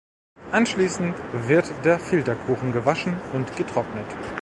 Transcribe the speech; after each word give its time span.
Anschließend 0.51 1.15
wird 1.47 1.71
der 1.85 1.99
Filterkuchen 1.99 2.71
gewaschen 2.71 3.21
und 3.33 3.55
getrocknet. 3.55 4.07